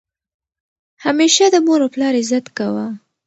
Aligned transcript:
همیشه 1.03 1.45
د 1.53 1.55
مور 1.65 1.79
او 1.83 1.89
پلار 1.93 2.13
عزت 2.21 2.45
کوه! 2.57 2.85